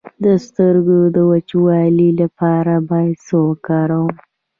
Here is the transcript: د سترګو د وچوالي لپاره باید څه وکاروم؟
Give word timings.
د 0.23 0.25
سترګو 0.45 0.99
د 1.15 1.17
وچوالي 1.31 2.09
لپاره 2.21 2.73
باید 2.89 3.15
څه 3.27 3.35
وکاروم؟ 3.47 4.13